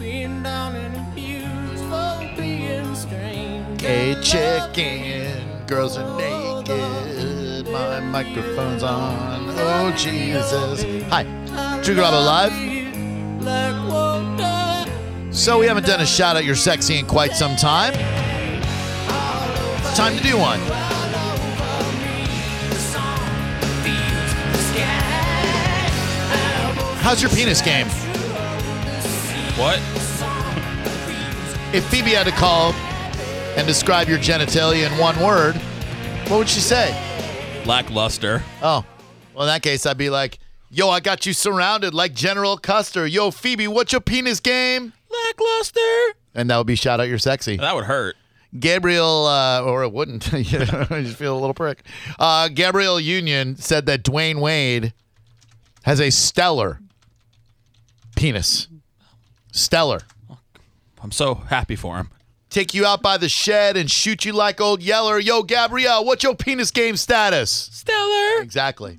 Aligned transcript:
being 0.00 0.42
down 0.42 0.74
and 0.74 0.96
abused 1.12 1.84
for 1.84 2.32
being 2.34 2.94
strange. 2.94 3.82
A 3.84 4.18
chicken. 4.22 5.66
Girls 5.66 5.98
are 5.98 6.18
naked. 6.18 7.70
My 7.70 8.00
microphone's 8.00 8.82
on. 8.82 9.44
Oh, 9.58 9.92
Jesus. 9.94 10.82
Hi. 11.10 11.24
Drew 11.82 11.94
Garabo 11.94 12.24
Live. 12.24 12.52
Like 13.42 13.92
water. 13.92 14.90
So 15.32 15.58
we 15.58 15.66
haven't 15.66 15.84
done 15.84 16.00
a 16.00 16.06
shout 16.06 16.34
out 16.34 16.46
your 16.46 16.56
sexy 16.56 16.98
in 16.98 17.06
quite 17.06 17.32
some 17.32 17.54
time. 17.56 17.92
It's 17.94 19.96
time 19.96 20.16
to 20.16 20.22
do 20.22 20.38
one. 20.38 20.60
How's 27.02 27.20
your 27.20 27.30
penis 27.30 27.60
game? 27.60 27.86
What? 29.60 29.78
If 31.74 31.84
Phoebe 31.90 32.12
had 32.12 32.24
to 32.24 32.32
call 32.32 32.72
and 33.58 33.66
describe 33.66 34.08
your 34.08 34.16
genitalia 34.16 34.90
in 34.90 34.98
one 34.98 35.20
word, 35.20 35.54
what 36.28 36.38
would 36.38 36.48
she 36.48 36.60
say? 36.60 36.92
Lackluster. 37.66 38.42
Oh, 38.62 38.86
well, 39.34 39.42
in 39.42 39.48
that 39.48 39.62
case, 39.62 39.84
I'd 39.84 39.98
be 39.98 40.08
like, 40.08 40.38
yo, 40.70 40.88
I 40.88 41.00
got 41.00 41.26
you 41.26 41.34
surrounded 41.34 41.92
like 41.92 42.14
General 42.14 42.56
Custer. 42.56 43.06
Yo, 43.06 43.30
Phoebe, 43.30 43.68
what's 43.68 43.92
your 43.92 44.00
penis 44.00 44.40
game? 44.40 44.94
Lackluster. 45.26 46.14
And 46.34 46.48
that 46.48 46.56
would 46.56 46.66
be 46.66 46.74
shout 46.74 46.98
out 46.98 47.08
your 47.08 47.18
sexy. 47.18 47.58
That 47.58 47.74
would 47.74 47.84
hurt. 47.84 48.16
Gabrielle, 48.58 49.26
uh, 49.26 49.60
or 49.60 49.82
it 49.82 49.92
wouldn't. 49.92 50.32
you 50.32 50.58
know, 50.60 50.86
I 50.88 51.02
just 51.02 51.18
feel 51.18 51.34
a 51.34 51.38
little 51.38 51.52
prick. 51.52 51.82
Uh, 52.18 52.48
Gabrielle 52.48 52.98
Union 52.98 53.56
said 53.56 53.84
that 53.84 54.04
Dwyane 54.04 54.40
Wade 54.40 54.94
has 55.82 56.00
a 56.00 56.08
stellar 56.08 56.80
penis. 58.16 58.66
Stellar. 59.52 60.02
I'm 61.02 61.12
so 61.12 61.34
happy 61.34 61.76
for 61.76 61.96
him. 61.96 62.10
Take 62.50 62.74
you 62.74 62.84
out 62.84 63.00
by 63.00 63.16
the 63.16 63.28
shed 63.28 63.76
and 63.76 63.90
shoot 63.90 64.24
you 64.24 64.32
like 64.32 64.60
old 64.60 64.82
Yeller. 64.82 65.18
Yo, 65.18 65.42
Gabrielle, 65.42 66.04
what's 66.04 66.24
your 66.24 66.34
penis 66.34 66.70
game 66.70 66.96
status? 66.96 67.50
Stellar. 67.72 68.42
Exactly. 68.42 68.98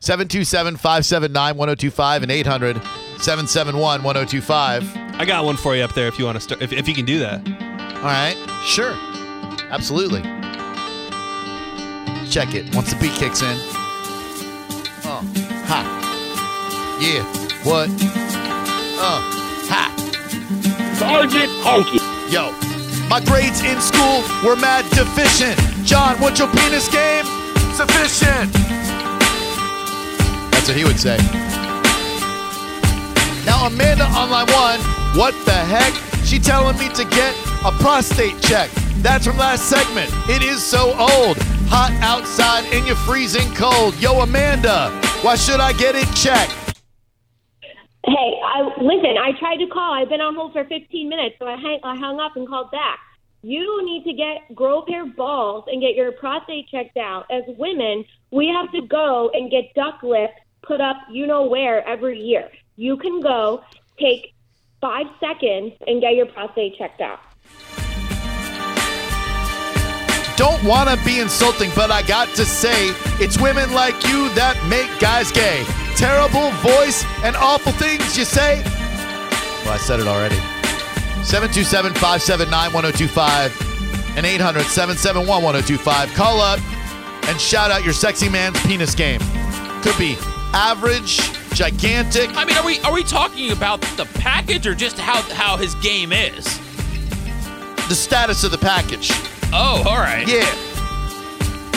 727 0.00 0.76
579 0.76 1.56
1025 1.56 2.22
and 2.22 2.30
800 2.32 2.76
771 3.18 4.02
1025. 4.02 4.96
I 5.20 5.24
got 5.24 5.44
one 5.44 5.56
for 5.56 5.76
you 5.76 5.82
up 5.82 5.94
there 5.94 6.06
if 6.06 6.18
you 6.18 6.24
want 6.24 6.36
to 6.36 6.40
start. 6.40 6.62
If, 6.62 6.72
if 6.72 6.88
you 6.88 6.94
can 6.94 7.04
do 7.04 7.18
that. 7.18 7.40
All 7.96 8.02
right. 8.04 8.36
Sure. 8.64 8.94
Absolutely. 9.70 10.22
Check 12.30 12.54
it 12.54 12.74
once 12.74 12.92
the 12.92 12.98
beat 13.00 13.12
kicks 13.14 13.42
in. 13.42 13.56
Oh. 15.04 15.22
Ha. 15.66 16.98
Yeah. 17.00 17.22
What? 17.64 17.88
Oh. 19.04 19.41
Sergeant. 20.94 21.50
Yo. 22.30 22.52
My 23.08 23.20
grades 23.20 23.60
in 23.62 23.80
school 23.80 24.22
were 24.44 24.56
mad 24.56 24.88
deficient. 24.90 25.58
John, 25.84 26.16
what's 26.20 26.38
your 26.38 26.48
penis 26.48 26.88
game? 26.88 27.24
Sufficient. 27.74 28.52
That's 30.52 30.68
what 30.68 30.76
he 30.76 30.84
would 30.84 30.98
say. 30.98 31.16
Now 33.44 33.66
Amanda 33.66 34.04
on 34.04 34.30
line 34.30 34.46
one, 34.46 34.80
what 35.18 35.34
the 35.44 35.52
heck? 35.52 35.92
She 36.24 36.38
telling 36.38 36.78
me 36.78 36.88
to 36.90 37.04
get 37.04 37.34
a 37.64 37.72
prostate 37.72 38.40
check. 38.40 38.70
That's 39.02 39.26
from 39.26 39.36
last 39.36 39.68
segment. 39.68 40.10
It 40.28 40.42
is 40.42 40.62
so 40.62 40.92
old. 40.98 41.36
Hot 41.68 41.92
outside 42.00 42.64
and 42.72 42.86
you're 42.86 42.96
freezing 42.96 43.52
cold. 43.54 43.98
Yo, 44.00 44.20
Amanda, 44.20 44.90
why 45.22 45.34
should 45.34 45.60
I 45.60 45.72
get 45.72 45.96
it 45.96 46.06
checked? 46.14 46.54
Hey, 48.04 48.40
I, 48.44 48.62
listen, 48.80 49.14
I 49.16 49.30
tried 49.38 49.58
to 49.58 49.66
call. 49.68 49.94
I've 49.94 50.08
been 50.08 50.20
on 50.20 50.34
hold 50.34 50.52
for 50.52 50.64
15 50.64 51.08
minutes, 51.08 51.36
so 51.38 51.46
I, 51.46 51.56
hang, 51.56 51.78
I 51.84 51.96
hung 51.96 52.18
up 52.18 52.36
and 52.36 52.48
called 52.48 52.72
back. 52.72 52.98
You 53.42 53.84
need 53.84 54.04
to 54.04 54.12
get 54.12 54.54
grow 54.56 54.80
a 54.80 54.86
pair 54.86 55.02
of 55.02 55.16
balls 55.16 55.64
and 55.66 55.80
get 55.80 55.94
your 55.94 56.12
prostate 56.12 56.68
checked 56.68 56.96
out. 56.96 57.26
As 57.30 57.42
women, 57.58 58.04
we 58.30 58.48
have 58.48 58.72
to 58.72 58.86
go 58.86 59.30
and 59.34 59.50
get 59.50 59.74
duck 59.74 60.02
lift 60.02 60.34
put 60.62 60.80
up 60.80 60.96
you 61.10 61.26
know 61.26 61.46
where 61.46 61.86
every 61.86 62.20
year. 62.20 62.48
You 62.76 62.96
can 62.96 63.20
go 63.20 63.62
take 63.98 64.32
five 64.80 65.06
seconds 65.20 65.72
and 65.86 66.00
get 66.00 66.14
your 66.14 66.26
prostate 66.26 66.76
checked 66.78 67.00
out. 67.00 67.20
Don't 70.36 70.62
want 70.64 70.88
to 70.88 71.04
be 71.04 71.20
insulting, 71.20 71.70
but 71.76 71.90
I 71.90 72.02
got 72.02 72.28
to 72.30 72.44
say, 72.44 72.90
it's 73.20 73.40
women 73.40 73.72
like 73.72 73.94
you 74.08 74.28
that 74.34 74.56
make 74.68 74.88
guys 74.98 75.30
gay. 75.30 75.64
Terrible 75.96 76.50
voice 76.60 77.04
and 77.22 77.36
awful 77.36 77.72
things 77.72 78.16
you 78.16 78.24
say. 78.24 78.62
Well, 79.64 79.74
I 79.74 79.78
said 79.78 80.00
it 80.00 80.06
already. 80.06 80.36
727 81.24 81.94
579 81.94 82.72
1025 82.72 84.16
and 84.16 84.26
800 84.26 84.62
771 84.64 85.26
1025. 85.42 86.14
Call 86.14 86.40
up 86.40 86.58
and 87.28 87.40
shout 87.40 87.70
out 87.70 87.84
your 87.84 87.94
sexy 87.94 88.28
man's 88.28 88.60
penis 88.66 88.94
game. 88.94 89.20
Could 89.82 89.96
be 89.98 90.16
average, 90.52 91.18
gigantic. 91.54 92.30
I 92.36 92.44
mean, 92.44 92.56
are 92.56 92.64
we 92.66 92.80
are 92.80 92.92
we 92.92 93.04
talking 93.04 93.52
about 93.52 93.80
the 93.96 94.06
package 94.14 94.66
or 94.66 94.74
just 94.74 94.98
how 94.98 95.22
how 95.34 95.56
his 95.56 95.74
game 95.76 96.12
is? 96.12 96.58
the 97.88 97.96
status 97.96 98.42
of 98.42 98.50
the 98.50 98.56
package. 98.58 99.10
Oh, 99.52 99.82
all 99.86 99.98
right. 99.98 100.26
Yeah. 100.26 100.46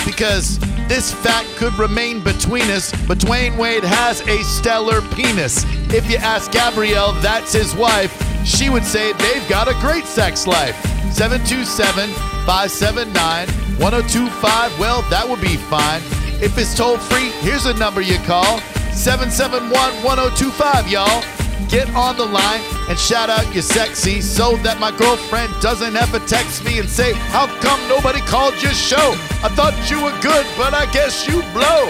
Because 0.05 0.59
this 0.87 1.13
fact 1.13 1.47
could 1.55 1.73
remain 1.79 2.23
between 2.23 2.69
us, 2.69 2.91
but 3.07 3.17
Dwyane 3.17 3.57
Wade 3.57 3.83
has 3.83 4.21
a 4.27 4.43
stellar 4.43 5.01
penis. 5.15 5.65
If 5.93 6.09
you 6.09 6.17
ask 6.17 6.51
Gabrielle, 6.51 7.13
that's 7.21 7.53
his 7.53 7.75
wife, 7.75 8.13
she 8.45 8.69
would 8.69 8.85
say 8.85 9.13
they've 9.13 9.49
got 9.49 9.67
a 9.67 9.73
great 9.81 10.05
sex 10.05 10.45
life. 10.45 10.75
727 11.13 12.09
579 12.45 13.47
1025. 13.79 14.79
Well, 14.79 15.01
that 15.09 15.27
would 15.27 15.41
be 15.41 15.57
fine. 15.57 16.01
If 16.41 16.57
it's 16.57 16.75
toll 16.75 16.97
free, 16.97 17.29
here's 17.41 17.65
a 17.65 17.73
number 17.73 18.01
you 18.01 18.17
call 18.19 18.59
771 18.91 19.71
1025, 20.03 20.87
y'all. 20.87 21.23
Get 21.69 21.89
on 21.95 22.15
the 22.17 22.25
line 22.25 22.61
and 22.87 22.97
shout 22.99 23.29
out 23.29 23.51
your 23.53 23.63
sexy 23.63 24.21
so 24.21 24.57
that 24.57 24.79
my 24.79 24.91
girlfriend 24.95 25.53
doesn't 25.59 25.95
ever 25.95 26.19
text 26.19 26.63
me 26.63 26.79
and 26.79 26.87
say, 26.87 27.13
How 27.13 27.47
come 27.59 27.79
nobody 27.87 28.21
called 28.21 28.61
your 28.61 28.73
show? 28.73 29.13
I 29.43 29.49
thought 29.49 29.73
you 29.89 30.03
were 30.03 30.13
good, 30.21 30.45
but 30.57 30.73
I 30.73 30.85
guess 30.91 31.27
you 31.27 31.41
blow. 31.53 31.89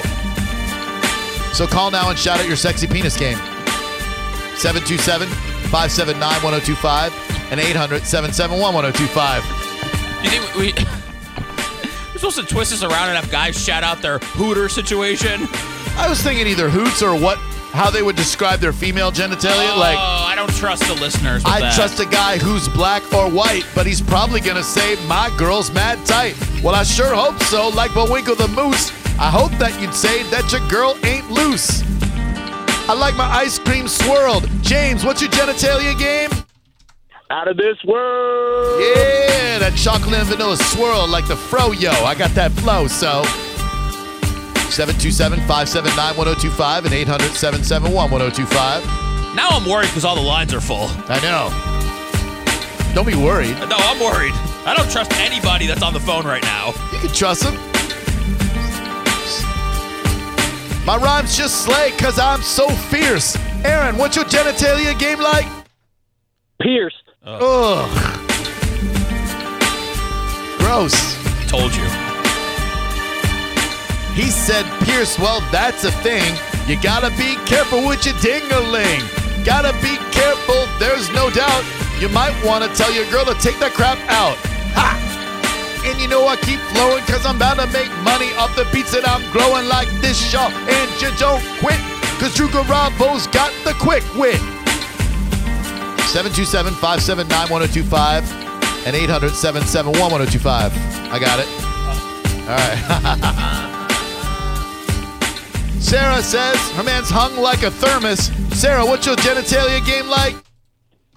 So 1.53 1.67
call 1.67 1.91
now 1.91 2.09
and 2.09 2.19
shout 2.19 2.39
out 2.39 2.47
your 2.47 2.57
sexy 2.57 2.87
penis 2.87 3.17
game. 3.17 3.37
727 4.57 5.27
579 5.69 6.19
1025 6.43 7.51
and 7.51 7.59
800 7.59 8.03
771 8.05 8.73
1025. 8.73 10.23
You 10.23 10.29
think 10.29 10.55
we? 10.55 10.73
We're 12.13 12.19
supposed 12.19 12.39
to 12.39 12.45
twist 12.45 12.71
this 12.71 12.83
around 12.83 13.09
and 13.09 13.17
have 13.17 13.29
guys 13.29 13.61
shout 13.61 13.83
out 13.83 14.01
their 14.01 14.19
Hooter 14.19 14.69
situation. 14.69 15.47
I 15.97 16.07
was 16.09 16.21
thinking 16.21 16.47
either 16.47 16.69
hoots 16.69 17.01
or 17.01 17.17
what, 17.17 17.39
how 17.73 17.89
they 17.89 18.01
would 18.01 18.15
describe 18.15 18.59
their 18.59 18.73
female 18.73 19.11
genitalia. 19.11 19.73
oh, 19.73 19.79
like, 19.79 19.97
I 19.97 20.33
don't 20.35 20.53
trust 20.55 20.83
the 20.87 20.93
listeners. 20.95 21.43
With 21.43 21.53
I 21.53 21.61
that. 21.61 21.75
trust 21.75 21.99
a 21.99 22.05
guy 22.05 22.37
who's 22.37 22.67
black 22.69 23.03
or 23.13 23.29
white, 23.29 23.65
but 23.75 23.85
he's 23.85 24.01
probably 24.01 24.39
gonna 24.41 24.63
say 24.63 24.95
my 25.07 25.33
girl's 25.37 25.71
mad 25.71 26.03
tight. 26.05 26.35
Well, 26.63 26.75
I 26.75 26.83
sure 26.83 27.13
hope 27.13 27.41
so. 27.43 27.69
Like 27.69 27.93
Bullwinkle 27.93 28.35
the 28.35 28.47
Moose, 28.49 28.91
I 29.19 29.29
hope 29.29 29.51
that 29.59 29.79
you'd 29.81 29.93
say 29.93 30.23
that 30.31 30.51
your 30.51 30.65
girl 30.69 30.97
ain't 31.05 31.29
loose. 31.31 31.83
I 32.87 32.93
like 32.93 33.15
my 33.15 33.25
ice 33.27 33.57
cream 33.59 33.87
swirled. 33.87 34.47
James, 34.61 35.03
what's 35.03 35.21
your 35.21 35.31
genitalia 35.31 35.97
game? 35.97 36.29
Out 37.31 37.47
of 37.47 37.57
this 37.57 37.77
world. 37.83 38.79
Yeah, 38.79 39.57
that 39.59 39.73
chocolate 39.75 40.13
and 40.13 40.27
vanilla 40.27 40.55
swirl 40.57 41.07
like 41.07 41.27
the 41.27 41.33
froyo. 41.35 41.91
I 42.03 42.13
got 42.13 42.29
that 42.35 42.51
flow, 42.51 42.87
so. 42.87 43.23
727 44.75 45.39
579 45.47 46.17
1025 46.17 46.83
and 46.83 46.93
800 46.93 47.31
771 47.31 48.11
1025. 48.11 48.83
Now 49.33 49.47
I'm 49.51 49.63
worried 49.63 49.87
because 49.87 50.03
all 50.03 50.15
the 50.15 50.21
lines 50.21 50.53
are 50.53 50.59
full. 50.59 50.91
I 51.07 51.15
know. 51.23 51.47
Don't 52.93 53.07
be 53.07 53.15
worried. 53.15 53.55
No, 53.71 53.77
I'm 53.79 54.01
worried. 54.03 54.33
I 54.67 54.73
don't 54.75 54.91
trust 54.91 55.13
anybody 55.13 55.65
that's 55.65 55.81
on 55.81 55.93
the 55.93 56.01
phone 56.01 56.25
right 56.25 56.43
now. 56.43 56.73
You 56.91 56.99
can 56.99 57.07
trust 57.15 57.43
him. 57.43 57.55
My 60.85 60.97
rhymes 60.97 61.37
just 61.37 61.63
slay 61.63 61.91
because 61.91 62.19
I'm 62.19 62.41
so 62.41 62.67
fierce. 62.67 63.37
Aaron, 63.63 63.97
what's 63.97 64.17
your 64.17 64.25
genitalia 64.25 64.99
game 64.99 65.19
like? 65.21 65.45
Pierced. 66.61 67.11
Ugh. 67.23 67.87
Gross. 70.59 71.49
Told 71.49 71.73
you. 71.73 72.04
He 74.15 74.31
said, 74.31 74.63
Pierce, 74.85 75.19
well, 75.19 75.41
that's 75.51 75.83
a 75.83 75.91
thing. 75.91 76.23
You 76.67 76.79
gotta 76.81 77.09
be 77.19 77.35
careful 77.45 77.85
with 77.85 78.05
your 78.05 78.15
ding-a-ling. 78.23 79.03
Gotta 79.43 79.73
be 79.83 79.99
careful, 80.15 80.65
there's 80.79 81.11
no 81.11 81.29
doubt. 81.29 81.65
You 81.99 82.07
might 82.07 82.33
wanna 82.43 82.69
tell 82.75 82.93
your 82.95 83.03
girl 83.11 83.25
to 83.25 83.35
take 83.43 83.59
that 83.59 83.73
crap 83.73 83.99
out. 84.07 84.37
Ha! 84.71 84.95
And 85.85 85.99
you 85.99 86.07
know 86.07 86.25
I 86.27 86.37
keep 86.37 86.59
flowing 86.71 87.03
cause 87.03 87.25
I'm 87.25 87.35
about 87.35 87.59
to 87.59 87.67
make 87.75 87.91
money 88.07 88.31
off 88.39 88.55
the 88.55 88.63
beats 88.71 88.95
that 88.95 89.03
I'm 89.03 89.21
growing 89.35 89.67
like 89.67 89.91
this, 89.99 90.17
y'all. 90.31 90.47
And 90.49 90.89
you 91.03 91.11
don't 91.19 91.43
quit, 91.59 91.77
cause 92.15 92.33
Drew 92.33 92.47
Garabo's 92.47 93.27
got 93.27 93.51
the 93.67 93.75
quick 93.83 94.03
wit. 94.15 94.39
727 96.15 96.71
579 96.79 97.51
1025 97.51 98.87
and 98.87 98.95
800 98.95 99.35
771 99.35 99.91
1025. 99.91 100.71
I 101.11 101.19
got 101.19 101.43
it. 101.43 101.51
All 102.47 102.55
right. 102.55 103.71
Sarah 105.79 106.21
says 106.21 106.57
her 106.71 106.83
man's 106.83 107.09
hung 107.09 107.37
like 107.37 107.63
a 107.63 107.71
thermos. 107.71 108.31
Sarah, 108.59 108.85
what's 108.85 109.05
your 109.05 109.15
genitalia 109.17 109.85
game 109.85 110.07
like? 110.07 110.35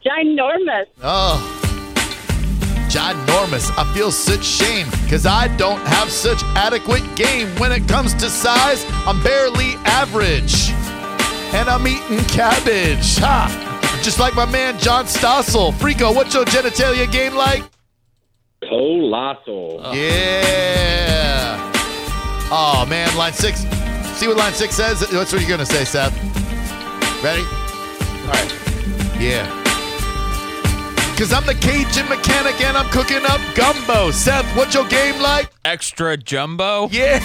Ginormous. 0.04 0.86
Oh, 1.02 1.38
ginormous. 2.88 3.70
I 3.76 3.92
feel 3.94 4.10
such 4.10 4.44
shame 4.44 4.86
because 5.02 5.26
I 5.26 5.48
don't 5.56 5.80
have 5.80 6.10
such 6.10 6.42
adequate 6.56 7.04
game. 7.16 7.48
When 7.58 7.72
it 7.72 7.86
comes 7.88 8.14
to 8.14 8.30
size, 8.30 8.84
I'm 9.06 9.22
barely 9.22 9.74
average. 9.84 10.70
And 11.54 11.68
I'm 11.68 11.86
eating 11.86 12.24
cabbage. 12.26 13.18
Ha! 13.18 14.00
Just 14.02 14.18
like 14.18 14.34
my 14.34 14.44
man 14.44 14.78
John 14.78 15.06
Stossel. 15.06 15.72
Frico, 15.72 16.14
what's 16.14 16.34
your 16.34 16.44
genitalia 16.44 17.10
game 17.10 17.34
like? 17.34 17.64
Colossal. 18.60 19.80
Yeah. 19.94 21.56
Oh, 22.50 22.86
man, 22.88 23.14
line 23.16 23.32
six. 23.32 23.64
See 24.18 24.26
what 24.26 24.36
line 24.36 24.52
six 24.52 24.74
says? 24.74 24.98
That's 24.98 25.32
what 25.32 25.40
you're 25.40 25.48
going 25.48 25.60
to 25.60 25.66
say, 25.66 25.84
Seth. 25.84 26.12
Ready? 27.22 27.42
All 27.42 28.32
right. 28.32 28.52
Yeah. 29.20 29.46
Because 31.12 31.32
I'm 31.32 31.46
the 31.46 31.54
Cajun 31.54 32.08
mechanic 32.08 32.60
and 32.60 32.76
I'm 32.76 32.90
cooking 32.90 33.24
up 33.24 33.40
gumbo. 33.54 34.10
Seth, 34.10 34.44
what's 34.56 34.74
your 34.74 34.88
game 34.88 35.20
like? 35.22 35.52
Extra 35.64 36.16
jumbo? 36.16 36.88
Yeah. 36.90 37.20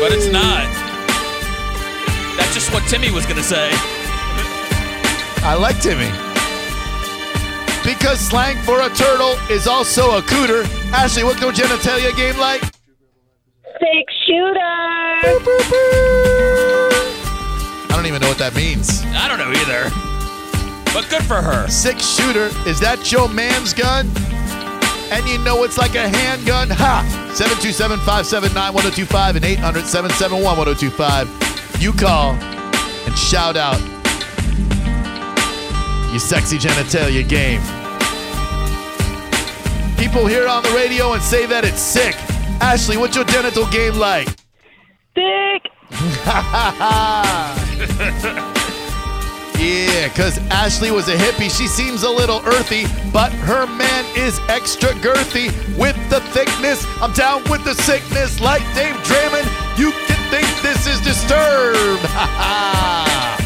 But 0.00 0.10
it's 0.10 0.26
not. 0.26 0.66
That's 2.36 2.52
just 2.52 2.72
what 2.72 2.82
Timmy 2.88 3.12
was 3.12 3.26
going 3.26 3.36
to 3.36 3.44
say. 3.44 3.70
I 5.44 5.54
like 5.54 5.80
Timmy. 5.80 6.10
Because 7.84 8.18
slang 8.18 8.56
for 8.64 8.80
a 8.80 8.88
turtle 8.88 9.38
is 9.54 9.68
also 9.68 10.18
a 10.18 10.22
cooter. 10.22 10.64
Ashley, 10.90 11.22
what's 11.22 11.40
your 11.40 11.52
genitalia 11.52 12.12
game 12.16 12.36
like? 12.38 12.75
Six 13.78 14.12
shooter. 14.26 14.60
I 17.88 17.90
don't 17.90 18.06
even 18.06 18.22
know 18.22 18.28
what 18.28 18.38
that 18.38 18.54
means. 18.54 19.02
I 19.06 19.28
don't 19.28 19.38
know 19.38 19.52
either. 19.52 19.90
But 20.94 21.10
good 21.10 21.24
for 21.24 21.42
her. 21.42 21.68
Six 21.68 22.06
shooter, 22.06 22.48
is 22.66 22.80
that 22.80 23.12
your 23.12 23.28
man's 23.28 23.74
gun? 23.74 24.10
And 25.12 25.28
you 25.28 25.38
know 25.44 25.62
it's 25.64 25.76
like 25.76 25.94
a 25.94 26.08
handgun? 26.08 26.70
Ha! 26.70 27.04
727 27.34 27.98
579 28.00 28.72
1025 28.72 29.36
and 29.36 29.44
800 29.44 29.84
771 29.84 30.56
1025. 30.56 31.82
You 31.82 31.92
call 31.92 32.32
and 32.32 33.18
shout 33.18 33.56
out 33.56 33.78
your 36.10 36.20
sexy 36.20 36.56
genitalia 36.56 37.28
game. 37.28 37.60
People 39.98 40.26
hear 40.26 40.42
it 40.42 40.48
on 40.48 40.62
the 40.62 40.70
radio 40.70 41.12
and 41.12 41.22
say 41.22 41.44
that 41.44 41.64
it's 41.64 41.80
sick. 41.80 42.16
Ashley, 42.60 42.96
what's 42.96 43.16
your 43.16 43.24
genital 43.24 43.66
game 43.68 43.94
like? 43.94 44.28
Dick. 45.14 45.62
Yeah, 49.58 50.08
because 50.08 50.36
Ashley 50.50 50.90
was 50.90 51.08
a 51.08 51.16
hippie. 51.16 51.48
She 51.50 51.66
seems 51.66 52.02
a 52.02 52.10
little 52.10 52.42
earthy, 52.44 52.84
but 53.10 53.32
her 53.32 53.66
man 53.66 54.04
is 54.14 54.38
extra 54.48 54.90
girthy 55.00 55.46
with 55.78 55.96
the 56.10 56.20
thickness. 56.32 56.84
I'm 57.00 57.12
down 57.12 57.42
with 57.50 57.64
the 57.64 57.74
sickness 57.74 58.38
like 58.38 58.60
Dave 58.74 58.94
Draiman. 58.96 59.44
You 59.78 59.92
can 59.92 60.30
think 60.30 60.46
this 60.60 60.86
is 60.86 61.00
disturbed. 61.00 62.02
Ha 62.04 62.26
ha. 62.36 63.36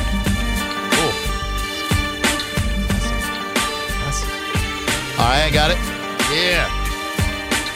Oh. 5.17 5.23
All 5.23 5.29
right, 5.29 5.45
I 5.45 5.51
got 5.51 5.71
it. 5.71 5.79
Yeah. 6.35 6.80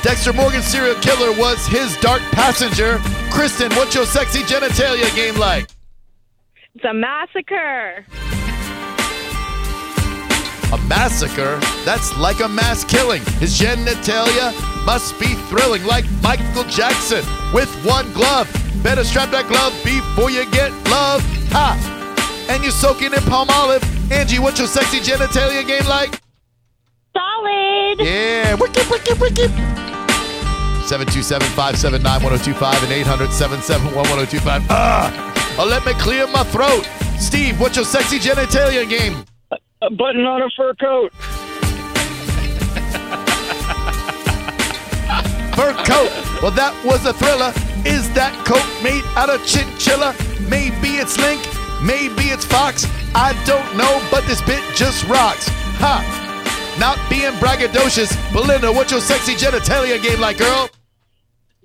Dexter 0.04 0.34
Morgan 0.34 0.60
serial 0.60 0.96
killer 0.96 1.32
was 1.32 1.66
his 1.66 1.96
dark 1.96 2.20
passenger. 2.32 2.98
Kristen, 3.30 3.72
what's 3.72 3.94
your 3.94 4.04
sexy 4.04 4.40
genitalia 4.40 5.12
game 5.16 5.34
like? 5.36 5.66
It's 6.74 6.84
a 6.84 6.92
massacre. 6.92 8.04
A 10.74 10.78
massacre? 10.86 11.58
That's 11.86 12.14
like 12.18 12.40
a 12.40 12.48
mass 12.48 12.84
killing. 12.84 13.22
His 13.40 13.58
genitalia 13.58 14.52
must 14.84 15.18
be 15.18 15.28
thrilling, 15.48 15.82
like 15.86 16.04
Michael 16.22 16.64
Jackson 16.64 17.24
with 17.54 17.74
one 17.82 18.12
glove. 18.12 18.46
Better 18.82 19.04
strap 19.04 19.30
that 19.30 19.48
glove 19.48 19.72
before 19.82 20.30
you 20.30 20.44
get 20.50 20.70
love. 20.90 21.22
Ha! 21.52 22.46
And 22.50 22.62
you're 22.62 22.72
soaking 22.72 23.14
in 23.14 23.20
Palmolive. 23.20 23.82
Angie, 24.12 24.38
what's 24.38 24.58
your 24.58 24.68
sexy 24.68 24.98
genitalia 24.98 25.66
game 25.66 25.86
like? 25.86 26.20
Solid. 27.16 28.00
Yeah, 28.00 28.52
wicked, 28.56 28.86
wicked, 28.90 29.18
wicked. 29.18 29.73
727 30.86 31.48
579 31.56 32.22
1025 32.22 32.82
and 32.84 32.92
800 32.92 33.32
771 33.32 33.94
1025. 33.94 34.62
Ah! 34.68 35.56
Oh, 35.58 35.64
let 35.64 35.84
me 35.86 35.92
clear 35.94 36.26
my 36.26 36.44
throat. 36.44 36.84
Steve, 37.18 37.58
what's 37.60 37.76
your 37.76 37.84
sexy 37.84 38.18
genitalia 38.18 38.88
game? 38.88 39.24
A 39.82 39.90
button 39.90 40.24
on 40.26 40.42
a 40.42 40.50
fur 40.56 40.74
coat. 40.74 41.12
fur 45.56 45.72
coat. 45.84 46.10
Well, 46.42 46.50
that 46.52 46.74
was 46.84 47.06
a 47.06 47.12
thriller. 47.12 47.52
Is 47.86 48.12
that 48.14 48.32
coat 48.44 48.64
made 48.82 49.04
out 49.16 49.30
of 49.30 49.44
chinchilla? 49.46 50.14
Maybe 50.48 51.00
it's 51.00 51.18
Link, 51.18 51.40
maybe 51.82 52.28
it's 52.28 52.44
Fox. 52.44 52.86
I 53.14 53.32
don't 53.46 53.76
know, 53.76 54.06
but 54.10 54.26
this 54.26 54.42
bit 54.42 54.62
just 54.74 55.04
rocks. 55.08 55.48
Ha! 55.80 56.23
Not 56.78 56.98
being 57.08 57.32
braggadocious. 57.34 58.14
Belinda, 58.32 58.72
what's 58.72 58.90
your 58.90 59.00
sexy 59.00 59.34
genitalia 59.34 60.02
game 60.02 60.20
like, 60.20 60.38
girl? 60.38 60.68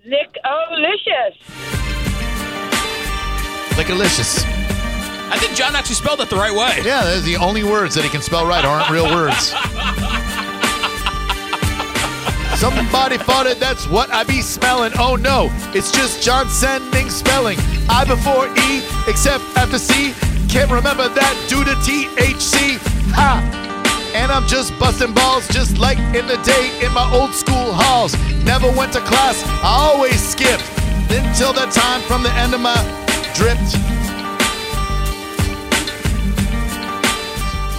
Lick-o-licious. 0.06 1.38
Lickalicious. 3.76 4.46
I 5.32 5.38
think 5.38 5.56
John 5.56 5.76
actually 5.76 5.96
spelled 5.96 6.22
it 6.22 6.30
the 6.30 6.36
right 6.36 6.52
way. 6.52 6.84
Yeah, 6.84 7.04
those 7.04 7.22
are 7.22 7.26
the 7.26 7.38
only 7.38 7.64
words 7.64 7.96
that 7.96 8.04
he 8.04 8.10
can 8.10 8.22
spell 8.22 8.48
right 8.48 8.66
aren't 8.66 8.90
real 8.90 9.06
words. 9.06 9.54
Somebody 12.60 13.18
farted, 13.18 13.60
that's 13.60 13.88
what 13.88 14.10
I 14.12 14.24
be 14.26 14.42
smelling. 14.42 14.92
Oh 14.98 15.16
no, 15.16 15.50
it's 15.74 15.92
just 15.92 16.22
John 16.22 16.50
sending 16.50 17.10
spelling. 17.10 17.58
I 17.90 18.04
before 18.06 18.48
E, 18.48 18.82
except 19.10 19.44
after 19.56 19.78
C. 19.78 20.14
Can't 20.50 20.70
remember 20.72 21.08
that 21.08 21.46
due 21.48 21.64
to 21.64 21.72
THC. 21.72 22.78
Ha! 23.14 23.59
And 24.20 24.34
I'm 24.34 24.46
just 24.48 24.78
busting 24.78 25.14
balls 25.14 25.48
just 25.48 25.78
like 25.78 25.98
in 26.14 26.28
the 26.28 26.36
day 26.44 26.78
in 26.86 26.92
my 26.92 27.10
old 27.14 27.34
school 27.34 27.72
halls. 27.72 28.14
Never 28.44 28.70
went 28.70 28.92
to 28.94 29.00
class, 29.00 29.42
I 29.64 29.92
always 29.94 30.22
skipped. 30.22 30.68
Until 31.10 31.54
that 31.54 31.72
time 31.72 32.02
from 32.02 32.22
the 32.22 32.32
end 32.34 32.54
of 32.54 32.60
my 32.60 32.76
dripped. 33.34 33.72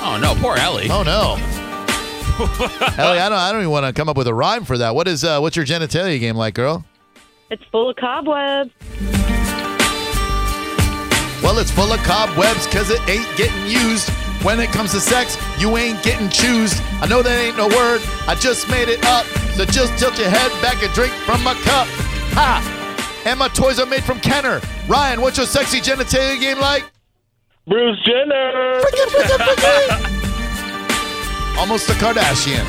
Oh 0.02 0.18
no, 0.20 0.34
poor 0.40 0.56
Ellie. 0.56 0.88
Oh 0.90 1.02
no. 1.02 1.36
Ellie, 2.96 3.18
I 3.18 3.28
don't 3.28 3.38
I 3.38 3.52
don't 3.52 3.60
even 3.60 3.70
want 3.70 3.84
to 3.84 3.92
come 3.92 4.08
up 4.08 4.16
with 4.16 4.26
a 4.26 4.34
rhyme 4.34 4.64
for 4.64 4.78
that. 4.78 4.94
What 4.94 5.06
is 5.08 5.22
uh 5.22 5.40
what's 5.40 5.56
your 5.56 5.66
genitalia 5.66 6.18
game 6.18 6.36
like, 6.36 6.54
girl? 6.54 6.86
It's 7.50 7.62
full 7.70 7.90
of 7.90 7.96
cobwebs. 7.96 8.70
Well, 11.42 11.58
it's 11.58 11.70
full 11.70 11.92
of 11.92 12.00
cobwebs 12.00 12.66
because 12.66 12.90
it 12.90 13.00
ain't 13.08 13.28
getting 13.36 13.66
used. 13.66 14.10
When 14.42 14.58
it 14.58 14.70
comes 14.70 14.92
to 14.92 15.00
sex, 15.00 15.36
you 15.58 15.76
ain't 15.76 16.02
getting 16.02 16.30
choosed. 16.30 16.80
I 17.02 17.06
know 17.06 17.22
that 17.22 17.38
ain't 17.38 17.58
no 17.58 17.68
word, 17.68 18.00
I 18.26 18.34
just 18.34 18.70
made 18.70 18.88
it 18.88 19.04
up. 19.04 19.26
So 19.54 19.66
just 19.66 19.98
tilt 19.98 20.18
your 20.18 20.30
head 20.30 20.50
back 20.62 20.82
and 20.82 20.92
drink 20.94 21.12
from 21.28 21.44
my 21.44 21.52
cup. 21.60 21.86
Ha! 22.32 23.22
And 23.26 23.38
my 23.38 23.48
toys 23.48 23.78
are 23.78 23.84
made 23.84 24.02
from 24.02 24.18
Kenner. 24.20 24.62
Ryan, 24.88 25.20
what's 25.20 25.36
your 25.36 25.46
sexy 25.46 25.80
genitalia 25.80 26.40
game 26.40 26.58
like? 26.58 26.90
Bruce 27.66 27.98
Jenner. 28.02 28.80
Almost 31.58 31.90
a 31.90 31.92
Kardashian. 31.92 32.64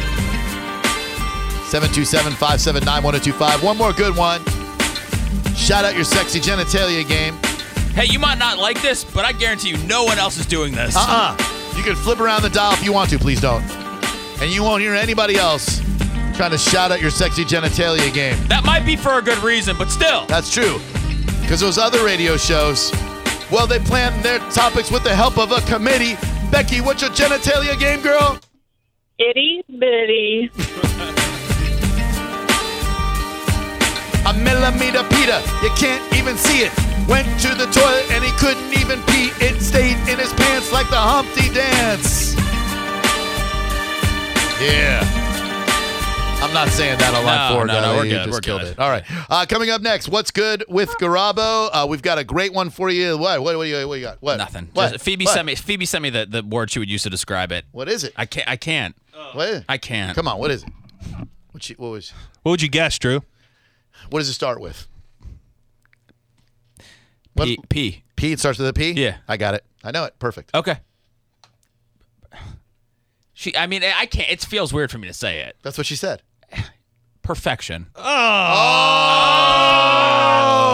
727 1.71 2.33
579 2.33 3.03
1025. 3.03 3.63
One 3.63 3.77
more 3.77 3.93
good 3.93 4.17
one. 4.17 4.43
Shout 5.55 5.85
out 5.85 5.95
your 5.95 6.03
sexy 6.03 6.41
genitalia 6.41 7.07
game. 7.07 7.35
Hey, 7.95 8.07
you 8.07 8.19
might 8.19 8.37
not 8.37 8.57
like 8.57 8.81
this, 8.81 9.05
but 9.05 9.23
I 9.23 9.31
guarantee 9.31 9.69
you 9.69 9.77
no 9.87 10.03
one 10.03 10.17
else 10.17 10.37
is 10.37 10.45
doing 10.45 10.73
this. 10.73 10.97
Uh 10.97 11.35
uh 11.39 11.50
You 11.75 11.83
can 11.83 11.95
flip 11.95 12.19
around 12.19 12.43
the 12.43 12.49
dial 12.49 12.73
if 12.73 12.83
you 12.83 12.93
want 12.93 13.09
to, 13.11 13.19
please 13.19 13.41
don't. 13.41 13.63
And 14.41 14.51
you 14.51 14.63
won't 14.63 14.81
hear 14.81 14.93
anybody 14.93 15.35
else 15.35 15.79
trying 16.35 16.51
to 16.51 16.57
shout 16.57 16.91
out 16.91 17.01
your 17.01 17.11
sexy 17.11 17.43
genitalia 17.43 18.13
game. 18.13 18.37
That 18.47 18.63
might 18.65 18.85
be 18.85 18.95
for 18.95 19.17
a 19.17 19.21
good 19.21 19.37
reason, 19.39 19.77
but 19.77 19.89
still. 19.89 20.25
That's 20.25 20.51
true. 20.51 20.79
Because 21.41 21.59
those 21.59 21.77
other 21.77 22.03
radio 22.03 22.37
shows, 22.37 22.91
well, 23.51 23.67
they 23.67 23.79
plan 23.79 24.21
their 24.21 24.39
topics 24.51 24.89
with 24.89 25.03
the 25.03 25.13
help 25.13 25.37
of 25.37 25.51
a 25.51 25.61
committee. 25.61 26.15
Becky, 26.51 26.81
what's 26.81 27.01
your 27.01 27.11
genitalia 27.11 27.77
game, 27.79 28.01
girl? 28.01 28.39
Itty 29.19 29.63
bitty. 29.67 30.51
A 34.25 34.33
millimeter 34.33 35.03
Peter, 35.09 35.41
you 35.61 35.69
can't 35.75 36.13
even 36.15 36.37
see 36.37 36.59
it. 36.59 36.90
Went 37.08 37.27
to 37.41 37.50
the 37.55 37.65
toilet 37.72 38.10
and 38.12 38.24
he 38.24 38.31
couldn't 38.34 38.74
even 38.79 39.01
pee. 39.03 39.31
It 39.43 39.62
stayed 39.62 39.98
in 40.10 40.17
his 40.20 40.31
pants 40.34 40.72
like 40.72 40.89
the 40.89 40.96
Humpty 40.98 41.50
Dance. 41.53 42.36
Yeah. 44.62 45.01
I'm 46.43 46.53
not 46.53 46.70
saying 46.70 46.98
that 47.00 47.13
line 47.13 47.25
No, 47.51 47.55
four. 47.55 47.65
no, 47.67 47.74
guy. 47.74 47.81
no, 47.81 47.96
we're 47.98 48.03
You 48.05 48.12
good, 48.12 48.25
just 48.25 48.31
we're 48.31 48.39
killed 48.41 48.62
good. 48.62 48.72
it. 48.72 48.79
All 48.79 48.89
right. 48.89 49.03
Uh, 49.29 49.46
coming 49.48 49.70
up 49.70 49.81
next, 49.81 50.08
what's 50.10 50.31
good 50.31 50.63
with 50.70 50.89
Garabo? 51.00 51.70
Uh, 51.72 51.86
we've 51.89 52.01
got 52.01 52.17
a 52.17 52.24
great 52.24 52.53
one 52.53 52.70
for 52.70 52.89
you. 52.89 53.17
What? 53.17 53.41
What? 53.41 53.58
What 53.58 53.63
do 53.65 53.70
you, 53.70 53.88
what 53.88 53.96
you 53.96 54.05
got? 54.05 54.17
What? 54.22 54.38
Nothing. 54.38 54.70
What? 54.74 54.93
Just- 54.93 55.03
Phoebe 55.05 55.25
What? 55.25 55.34
sent 55.34 55.46
me. 55.46 55.55
Phoebe 55.55 55.86
sent 55.86 56.01
me 56.01 56.10
the, 56.10 56.25
the 56.25 56.43
word 56.43 56.72
she 56.72 56.79
would 56.79 56.89
use 56.89 57.03
to 57.03 57.10
describe 57.10 57.51
it. 57.51 57.65
What 57.72 57.89
is 57.89 58.03
it? 58.03 58.13
I 58.17 58.25
can't. 58.25 58.48
I 58.50 58.55
can't. 58.55 58.96
What 59.34 59.48
is 59.50 59.58
it? 59.60 59.65
I 59.70 59.77
can't. 59.77 60.15
Come 60.15 60.27
on. 60.27 60.39
What 60.39 60.50
is 60.51 60.63
it? 60.63 60.70
What, 61.51 61.63
she, 61.63 61.74
what 61.75 61.89
was? 61.91 62.12
What 62.43 62.51
would 62.51 62.62
you 62.62 62.70
guess, 62.70 62.98
Drew? 62.98 63.22
What 64.10 64.20
does 64.20 64.29
it 64.29 64.34
start 64.34 64.60
with? 64.60 64.88
What? 67.33 67.45
P. 67.45 67.57
P. 67.69 68.03
P. 68.15 68.31
It 68.31 68.39
starts 68.39 68.59
with 68.59 68.67
a 68.67 68.73
P. 68.73 68.91
Yeah. 68.91 69.17
I 69.27 69.38
got 69.38 69.53
it. 69.53 69.63
I 69.83 69.91
know 69.91 70.05
it. 70.05 70.17
Perfect. 70.19 70.53
Okay. 70.53 70.77
She. 73.33 73.55
I 73.55 73.67
mean, 73.67 73.83
I 73.83 74.05
can't. 74.05 74.29
It 74.29 74.41
feels 74.41 74.73
weird 74.73 74.91
for 74.91 74.97
me 74.97 75.07
to 75.07 75.13
say 75.13 75.39
it. 75.39 75.55
That's 75.63 75.77
what 75.77 75.88
she 75.88 75.95
said. 75.95 76.21
Perfection. 77.23 77.88
Oh, 77.95 78.03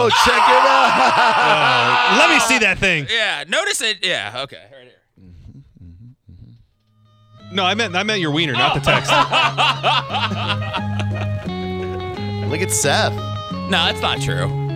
oh 0.04 0.10
check 0.24 0.34
it 0.34 0.66
out. 0.66 2.18
Let 2.18 2.30
me 2.30 2.40
see 2.40 2.58
that 2.58 2.78
thing. 2.78 3.06
Yeah. 3.10 3.44
Notice 3.46 3.80
it. 3.80 4.04
Yeah. 4.04 4.42
Okay. 4.42 4.64
Right 4.72 4.82
here. 4.82 4.92
No, 7.50 7.64
I 7.64 7.74
meant 7.74 7.96
I 7.96 8.02
meant 8.02 8.20
your 8.20 8.30
wiener, 8.30 8.52
not 8.52 8.74
the 8.74 8.80
oh. 8.80 8.84
text. 8.84 9.10
Look 12.50 12.60
at 12.60 12.70
Seth. 12.70 13.14
No, 13.70 13.70
that's 13.70 14.00
not 14.00 14.20
true. 14.20 14.67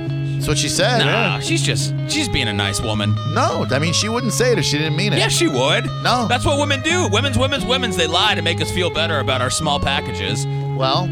That's 0.43 0.49
what 0.49 0.59
she 0.59 0.69
said. 0.69 0.99
Nah, 1.05 1.39
she's 1.39 1.63
just 1.63 1.95
she's 2.09 2.29
being 2.29 2.49
a 2.49 2.53
nice 2.53 2.81
woman. 2.81 3.15
No, 3.33 3.65
I 3.71 3.79
mean 3.79 3.93
she 3.93 4.09
wouldn't 4.09 4.33
say 4.33 4.51
it 4.51 4.59
if 4.59 4.65
she 4.65 4.77
didn't 4.77 4.97
mean 4.97 5.13
it. 5.13 5.21
Yeah, 5.21 5.29
she 5.29 5.47
would. 5.47 5.85
No. 6.03 6.27
That's 6.27 6.45
what 6.45 6.59
women 6.59 6.83
do. 6.83 7.09
Women's, 7.13 7.39
women's, 7.39 7.65
women's. 7.65 7.97
They 7.97 8.09
lie 8.09 8.35
to 8.35 8.43
make 8.43 8.61
us 8.61 8.69
feel 8.69 8.91
better 8.91 9.21
about 9.21 9.41
our 9.41 9.51
small 9.51 9.79
packages. 9.79 10.45
Well, 10.77 11.05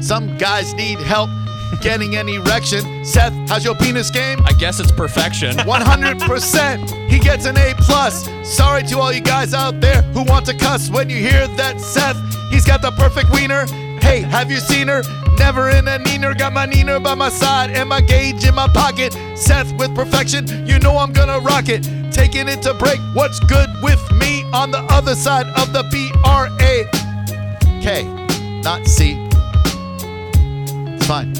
some 0.00 0.34
guys 0.38 0.72
need 0.72 0.98
help 1.00 1.28
getting 1.82 2.16
an 2.16 2.26
erection. 2.26 3.04
Seth, 3.04 3.34
how's 3.50 3.66
your 3.66 3.74
penis 3.74 4.10
game? 4.10 4.38
I 4.46 4.54
guess 4.54 4.80
it's 4.80 4.90
perfection. 4.90 5.54
100%. 5.58 7.10
He 7.10 7.18
gets 7.18 7.44
an 7.44 7.58
A 7.58 7.74
plus. 7.76 8.26
Sorry 8.44 8.82
to 8.84 8.98
all 8.98 9.12
you 9.12 9.20
guys 9.20 9.52
out 9.52 9.82
there 9.82 10.00
who 10.14 10.22
want 10.24 10.46
to 10.46 10.56
cuss 10.56 10.88
when 10.88 11.10
you 11.10 11.18
hear 11.18 11.46
that 11.48 11.78
Seth. 11.82 12.16
He's 12.50 12.64
got 12.64 12.80
the 12.80 12.92
perfect 12.92 13.30
wiener. 13.30 13.66
Hey, 14.04 14.20
have 14.20 14.50
you 14.50 14.58
seen 14.58 14.88
her? 14.88 15.02
Never 15.38 15.70
in 15.70 15.88
a 15.88 15.98
neener. 15.98 16.36
Got 16.36 16.52
my 16.52 16.66
neener 16.66 17.02
by 17.02 17.14
my 17.14 17.30
side 17.30 17.70
and 17.70 17.88
my 17.88 18.02
gauge 18.02 18.44
in 18.44 18.54
my 18.54 18.68
pocket. 18.68 19.14
Seth 19.34 19.72
with 19.78 19.94
perfection. 19.94 20.46
You 20.66 20.78
know 20.78 20.98
I'm 20.98 21.12
gonna 21.12 21.40
rock 21.40 21.68
it. 21.68 21.82
Taking 22.12 22.46
it 22.46 22.60
to 22.62 22.74
break. 22.74 23.00
What's 23.14 23.40
good 23.40 23.70
with 23.82 24.02
me 24.12 24.44
on 24.52 24.70
the 24.70 24.80
other 24.90 25.14
side 25.14 25.46
of 25.56 25.72
the 25.72 25.82
B 25.90 26.12
R 26.22 26.48
A 26.60 26.84
K, 27.80 28.04
not 28.62 28.86
C. 28.86 29.16
It's 30.94 31.06
fine. 31.06 31.34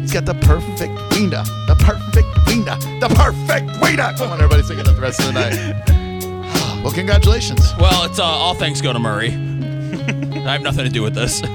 He's 0.00 0.12
got 0.12 0.24
the 0.24 0.38
perfect 0.42 0.94
wiener. 1.12 1.42
The 1.66 1.76
perfect 1.78 2.28
wiener. 2.46 2.76
The 3.00 3.08
perfect 3.14 3.82
wiener. 3.82 4.12
Come 4.16 4.30
on, 4.30 4.40
everybody, 4.40 4.62
sing 4.62 4.78
it 4.78 4.84
the 4.84 4.94
rest 4.94 5.18
of 5.20 5.26
the 5.26 5.32
night. 5.32 6.82
well, 6.84 6.92
congratulations. 6.92 7.74
Well, 7.78 8.04
it's 8.04 8.20
uh, 8.20 8.24
all 8.24 8.54
thanks 8.54 8.80
go 8.80 8.92
to 8.92 8.98
Murray. 9.00 9.51
I 10.46 10.52
have 10.52 10.62
nothing 10.62 10.84
to 10.84 10.90
do 10.90 11.02
with 11.02 11.14
this. 11.14 11.42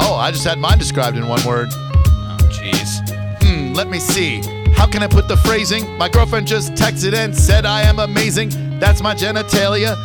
Oh, 0.00 0.14
I 0.14 0.30
just 0.30 0.44
had 0.44 0.58
mine 0.58 0.78
described 0.78 1.16
in 1.16 1.26
one 1.26 1.44
word. 1.44 1.68
Oh, 1.72 2.38
jeez. 2.50 3.00
Hmm, 3.42 3.74
let 3.74 3.88
me 3.88 3.98
see. 3.98 4.40
How 4.72 4.86
can 4.86 5.02
I 5.02 5.08
put 5.08 5.26
the 5.26 5.36
phrasing? 5.38 5.98
My 5.98 6.08
girlfriend 6.08 6.46
just 6.46 6.72
texted 6.74 7.14
and 7.14 7.36
said 7.36 7.66
I 7.66 7.82
am 7.82 7.98
amazing. 7.98 8.50
That's 8.78 9.02
my 9.02 9.14
genitalia, 9.14 9.96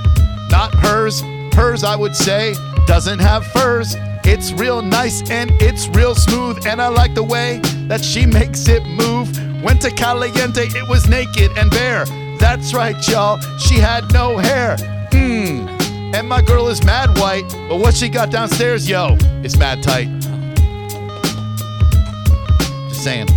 not 0.50 0.74
hers. 0.74 1.22
Hers, 1.54 1.84
I 1.84 1.96
would 1.96 2.16
say, 2.16 2.56
doesn't 2.88 3.20
have 3.20 3.46
furs. 3.48 3.96
It's 4.26 4.52
real 4.54 4.82
nice 4.82 5.30
and 5.30 5.52
it's 5.62 5.88
real 5.90 6.16
smooth, 6.16 6.66
and 6.66 6.82
I 6.82 6.88
like 6.88 7.14
the 7.14 7.24
way 7.24 7.60
that 7.88 8.04
she 8.04 8.26
makes 8.40 8.68
it 8.68 8.84
move. 8.88 9.30
Went 9.64 9.82
to 9.84 9.92
Caliente, 9.92 10.68
it 10.70 10.90
was 10.90 11.08
naked 11.08 11.56
and 11.56 11.70
bare. 11.70 12.06
That's 12.40 12.74
right, 12.74 12.98
y'all, 13.08 13.40
she 13.60 13.76
had 13.76 14.12
no 14.12 14.38
hair. 14.38 14.76
Mmm. 15.12 15.83
And 16.14 16.30
my 16.30 16.44
girl 16.44 16.68
is 16.68 16.86
mad 16.86 17.18
white, 17.18 17.44
but 17.68 17.78
what 17.78 17.96
she 17.96 18.08
got 18.08 18.30
downstairs, 18.30 18.88
yo, 18.88 19.18
is 19.44 19.58
mad 19.58 19.82
tight. 19.82 20.08
Just 22.90 23.04
saying. 23.04 23.28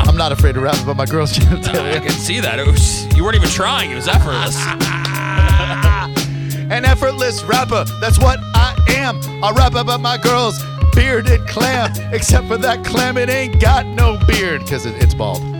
I'm 0.00 0.16
not 0.16 0.32
afraid 0.32 0.56
to 0.56 0.60
rap 0.60 0.76
about 0.82 0.96
my 0.96 1.06
girl's 1.06 1.38
I 1.38 2.00
can 2.00 2.10
see 2.10 2.40
that. 2.40 2.58
It 2.58 2.66
was 2.66 3.06
you 3.16 3.22
weren't 3.22 3.36
even 3.36 3.48
trying. 3.48 3.92
It 3.92 3.94
was 3.94 4.08
effortless. 4.08 4.56
An 6.72 6.84
effortless 6.84 7.44
rapper, 7.44 7.84
that's 8.00 8.18
what 8.18 8.40
I 8.54 8.74
am. 8.88 9.20
I 9.44 9.52
rap 9.52 9.76
about 9.76 10.00
my 10.00 10.18
girl's 10.18 10.60
bearded 10.92 11.46
clam. 11.46 11.92
Except 12.12 12.48
for 12.48 12.58
that 12.58 12.84
clam, 12.84 13.16
it 13.16 13.28
ain't 13.28 13.60
got 13.60 13.86
no 13.86 14.18
beard 14.26 14.62
because 14.62 14.86
it, 14.86 15.00
it's 15.00 15.14
bald. 15.14 15.53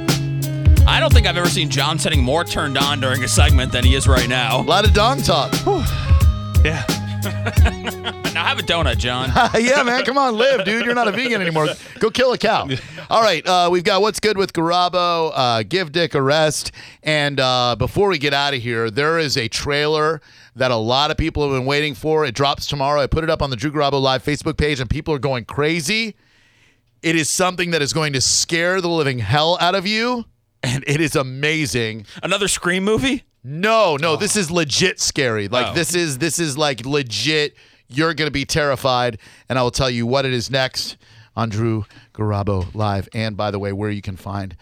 I 0.87 0.99
don't 1.01 1.13
think 1.13 1.27
I've 1.27 1.37
ever 1.37 1.49
seen 1.49 1.71
John 1.71 1.99
Setting 1.99 2.23
more 2.23 2.45
turned 2.45 2.77
on 2.79 3.01
during 3.01 3.25
a 3.25 3.29
segment 3.29 3.73
than 3.73 3.85
he 3.85 3.95
is 3.95 4.07
right 4.07 4.29
now. 4.29 4.61
A 4.61 4.63
lot 4.63 4.87
of 4.87 4.93
dong 4.93 5.23
talk. 5.23 5.53
yeah. 6.65 6.85
Now 8.35 8.47
have 8.47 8.59
a 8.59 8.63
donut, 8.63 8.99
John. 8.99 9.31
yeah, 9.61 9.85
man, 9.85 10.05
come 10.05 10.19
on, 10.19 10.37
live, 10.37 10.65
dude. 10.65 10.85
You're 10.85 10.95
not 10.97 11.07
a 11.07 11.13
vegan 11.13 11.41
anymore. 11.41 11.69
Go 12.01 12.11
kill 12.11 12.33
a 12.33 12.39
cow. 12.39 12.69
All 13.09 13.23
right, 13.23 13.47
uh, 13.47 13.69
we've 13.71 13.85
got 13.85 14.03
what's 14.03 14.19
good 14.19 14.37
with 14.37 14.53
Garabo. 14.53 15.31
Uh, 15.33 15.63
give 15.63 15.93
Dick 15.93 16.15
a 16.15 16.21
rest. 16.21 16.73
And 17.05 17.39
uh, 17.39 17.77
before 17.79 18.09
we 18.09 18.19
get 18.19 18.35
out 18.35 18.53
of 18.53 18.61
here, 18.61 18.91
there 18.91 19.21
is 19.21 19.37
a 19.37 19.47
trailer 19.47 20.21
that 20.57 20.73
a 20.73 20.77
lot 20.77 21.13
of 21.13 21.17
people 21.17 21.45
have 21.45 21.57
been 21.57 21.65
waiting 21.65 21.95
for. 21.95 22.25
It 22.25 22.35
drops 22.35 22.67
tomorrow. 22.67 23.01
I 23.01 23.07
put 23.07 23.23
it 23.23 23.31
up 23.31 23.41
on 23.41 23.51
the 23.51 23.57
Drew 23.57 23.71
Garabo 23.71 24.03
live 24.03 24.25
Facebook 24.25 24.57
page, 24.57 24.81
and 24.81 24.91
people 24.91 25.15
are 25.15 25.21
going 25.21 25.45
crazy. 25.45 26.17
It 27.03 27.15
is 27.15 27.31
something 27.31 27.71
that 27.71 27.83
is 27.83 27.93
going 27.93 28.15
to 28.15 28.21
scare 28.21 28.81
the 28.81 28.89
living 28.89 29.21
hell 29.21 29.57
out 29.61 29.77
of 29.77 29.87
you, 29.87 30.25
and 30.65 30.85
it 30.87 31.01
is 31.01 31.15
amazing. 31.17 32.07
Another 32.23 32.49
Scream 32.49 32.85
movie? 32.85 33.25
No, 33.43 33.97
no, 33.97 34.17
this 34.17 34.37
is 34.37 34.51
legit 34.51 35.01
scary. 35.01 35.49
Like 35.49 35.69
Oh. 35.69 35.75
this 35.75 35.95
is 35.95 36.19
this 36.19 36.39
is 36.39 36.57
like 36.57 36.87
legit. 36.87 37.55
You're 37.89 38.15
gonna 38.15 38.31
be 38.31 38.45
terrified, 38.47 39.19
and 39.49 39.59
I 39.59 39.63
will 39.63 39.71
tell 39.71 39.91
you 39.91 40.07
what 40.07 40.25
it 40.25 40.33
is 40.33 40.51
next 40.51 40.97
on 41.37 41.51
Drew 41.51 41.85
Garabo 42.15 42.75
Live. 42.75 43.09
And 43.15 43.37
by 43.37 43.51
the 43.51 43.59
way, 43.59 43.73
where 43.73 43.91
you 43.91 44.01
can 44.03 44.17
find 44.17 44.57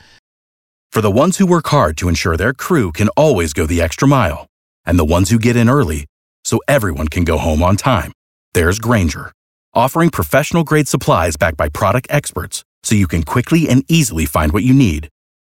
For 0.90 1.00
the 1.00 1.10
ones 1.10 1.38
who 1.38 1.46
work 1.46 1.68
hard 1.68 1.96
to 1.98 2.08
ensure 2.08 2.36
their 2.36 2.52
crew 2.52 2.92
can 2.92 3.08
always 3.16 3.52
go 3.54 3.64
the 3.66 3.80
extra 3.80 4.06
mile, 4.08 4.46
and 4.84 4.98
the 4.98 5.04
ones 5.04 5.30
who 5.30 5.38
get 5.38 5.56
in 5.56 5.68
early 5.68 6.06
so 6.44 6.60
everyone 6.68 7.08
can 7.08 7.24
go 7.24 7.38
home 7.38 7.62
on 7.62 7.76
time, 7.76 8.12
there's 8.52 8.78
Grainger, 8.80 9.32
offering 9.72 10.10
professional 10.10 10.64
grade 10.64 10.88
supplies 10.88 11.36
backed 11.36 11.56
by 11.56 11.68
product 11.68 12.08
experts 12.10 12.64
so 12.82 12.94
you 12.96 13.06
can 13.06 13.22
quickly 13.22 13.68
and 13.68 13.84
easily 13.88 14.26
find 14.26 14.52
what 14.52 14.64
you 14.64 14.74
need. 14.74 15.08